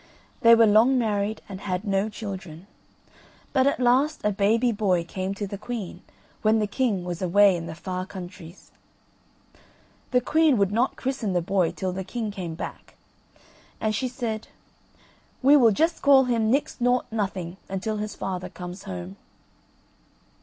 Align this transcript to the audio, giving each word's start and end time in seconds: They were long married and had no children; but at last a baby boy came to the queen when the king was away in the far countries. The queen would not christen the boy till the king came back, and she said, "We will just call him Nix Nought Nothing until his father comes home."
They 0.39 0.55
were 0.55 0.65
long 0.65 0.97
married 0.97 1.43
and 1.47 1.61
had 1.61 1.85
no 1.85 2.09
children; 2.09 2.65
but 3.53 3.67
at 3.67 3.79
last 3.79 4.21
a 4.23 4.31
baby 4.31 4.71
boy 4.71 5.03
came 5.03 5.35
to 5.35 5.45
the 5.45 5.59
queen 5.59 6.01
when 6.41 6.57
the 6.57 6.65
king 6.65 7.05
was 7.05 7.21
away 7.21 7.55
in 7.55 7.67
the 7.67 7.75
far 7.75 8.07
countries. 8.07 8.71
The 10.09 10.19
queen 10.19 10.57
would 10.57 10.71
not 10.71 10.95
christen 10.95 11.33
the 11.33 11.41
boy 11.43 11.69
till 11.69 11.91
the 11.91 12.03
king 12.03 12.31
came 12.31 12.55
back, 12.55 12.95
and 13.79 13.93
she 13.93 14.07
said, 14.07 14.47
"We 15.43 15.55
will 15.55 15.69
just 15.71 16.01
call 16.01 16.23
him 16.23 16.49
Nix 16.49 16.81
Nought 16.81 17.05
Nothing 17.11 17.57
until 17.69 17.97
his 17.97 18.15
father 18.15 18.49
comes 18.49 18.85
home." 18.85 19.17